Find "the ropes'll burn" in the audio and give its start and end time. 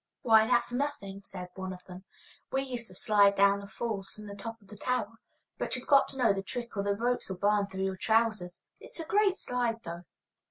6.81-7.67